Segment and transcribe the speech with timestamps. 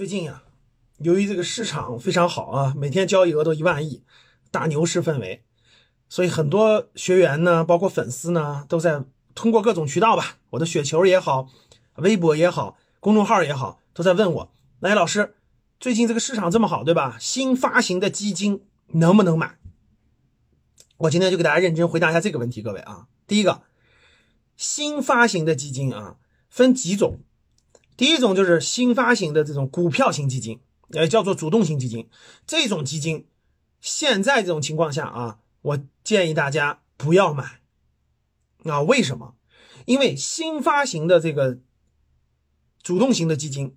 [0.00, 0.44] 最近呀，
[1.00, 4.02] 由于这个市场非常好啊，每天交易额都一万亿，
[4.50, 5.44] 大牛市氛围，
[6.08, 9.04] 所以很多学员呢，包括粉丝呢，都在
[9.34, 11.50] 通过各种渠道吧，我的雪球也好，
[11.96, 15.34] 微博也好，公众号也好，都在问我，来老师，
[15.78, 17.18] 最近这个市场这么好，对吧？
[17.20, 19.58] 新发行的基金能不能买？
[20.96, 23.64] 我今天就给大家认真回答一下这个问题，各位啊，第一个，
[24.56, 26.16] 新发行的基金啊，
[26.48, 27.20] 分几种。
[28.00, 32.08] 第一种就是新发行的这种股票型基金，也叫做主动型基金。
[32.46, 33.26] 这种基金，
[33.82, 37.60] 现在这种情况下啊，我建议大家不要买。
[38.64, 39.34] 啊，为什么？
[39.84, 41.58] 因为新发行的这个
[42.82, 43.76] 主动型的基金，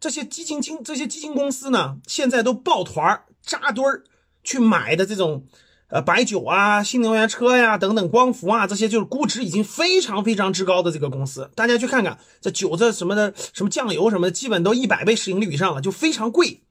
[0.00, 4.02] 这些基金经这些基金公司呢，现在都抱团扎堆儿
[4.42, 5.46] 去买的这种。
[5.90, 16.62] 呃，白酒啊，新能源车呀，等等，光伏啊，这些就是估值已经非常非常之高的这个公司，大家去看看，这酒这什么的，什么酱油什么的，基本都一百倍市盈率以上了，就非常贵。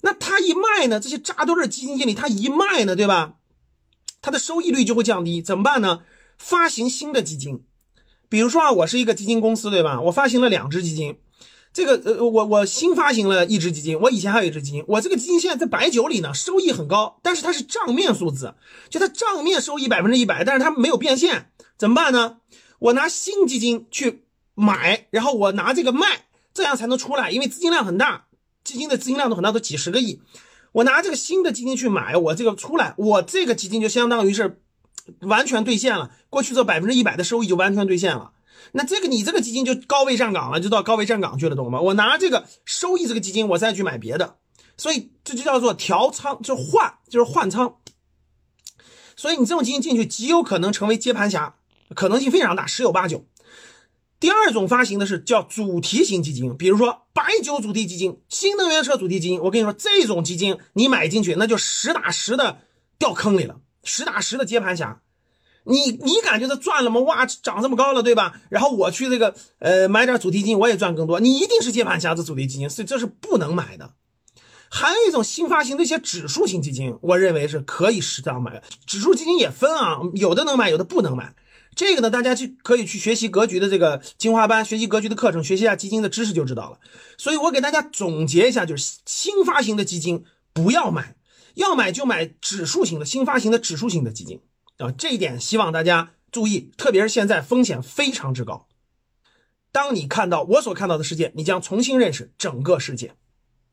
[0.00, 3.34] 那他一卖呢，这些扎堆的基金经理，他一卖呢，对吧？
[4.22, 6.00] 他的收益率就会降低，怎么办呢？
[6.38, 7.64] 发行新的基金，
[8.30, 10.00] 比如说啊，我是一个基金公司，对吧？
[10.00, 11.18] 我发行了两只基金。
[11.78, 18.56] 这个呃，我我新发行了一只基金，我以前还有一只基金，我这个基金现在在白酒里呢，收益很高，但是它是账面数字，
[18.90, 22.38] 就它账面收益百分之一百，但是它没有变现，怎么办呢？
[22.80, 24.24] 我拿新基金去
[24.56, 28.24] 买，然后我拿这个卖，这样才能出来，因为资金量很大，
[28.64, 30.20] 基金的资金量都很大，都几十个亿，
[30.72, 34.60] 我拿这个新的基金去买，我这个出来，我这个基金就相当于是
[35.20, 38.32] 完全兑现了，过去这百分之一百的收益就完全兑现了。
[38.72, 41.80] 那这个你这个基金就高位站岗了，就到高位站岗去了，懂吗？
[41.80, 44.36] 我拿这个收益这个基金，我再去买别的，
[44.76, 47.76] 所以这就叫做调仓，就换，就是换仓。
[49.16, 51.56] 所以你这种基金进去极有可能成为接盘侠，
[51.94, 53.24] 可能性非常大，十有八九。
[54.20, 59.40] 第二种发行的是叫主题型基金，比如说白酒主题基金、新能源车主题基金。
[59.40, 62.58] 我跟你说，这种基金你买进去，那就实打实的
[62.98, 65.00] 掉坑里了，实打实的接盘侠。
[65.68, 67.00] 你你感觉它赚了吗？
[67.00, 68.40] 哇，涨这么高了，对吧？
[68.48, 71.20] 然后我去这个呃买点主题基金，我也赚更多。
[71.20, 73.92] 你一定是接盘侠，这主题基金，所以这是不能买的。
[74.70, 78.62] 还有一种新发行的一些指数型基金，我认为是可以适当买。
[78.86, 81.34] 指数基金也分啊，有的能买，有的不能买。
[81.74, 86.80] 这个呢，大家去可以去学习格局的这个精华班，学习格局的课程，学习一下基金的知识就知道了。
[87.16, 91.14] 所以我给大家总结一下，就是新发行的基金不要买，
[91.54, 94.40] 要买就买指数型的新发行的指数型的基金。
[94.78, 98.66] 啊，这一点希望大家注意，特别是现在风险非常之高。
[99.70, 103.14] 当你看到我所看到的世界，你将重新认识整个世界。